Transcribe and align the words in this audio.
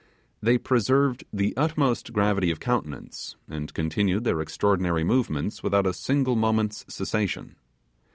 They 0.41 0.57
preserved 0.57 1.25
the 1.31 1.55
utmost 1.55 2.11
gravity 2.11 2.49
of 2.49 2.59
countenance, 2.59 3.35
and 3.47 3.71
continued 3.71 4.23
their 4.23 4.41
extraordinary 4.41 5.03
movements 5.03 5.61
without 5.61 5.85
a 5.85 5.93
single 5.93 6.35
moment's 6.35 6.83
cessation. 6.91 7.55